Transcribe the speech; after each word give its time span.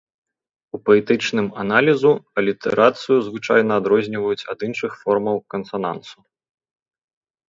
У 0.75 0.77
паэтычным 0.89 1.47
аналізу 1.63 2.13
алітэрацыю 2.41 3.17
звычайна 3.27 3.73
адрозніваюць 3.81 4.47
ад 4.55 4.59
іншых 4.69 4.91
формаў 5.03 5.37
кансанансу. 5.55 6.15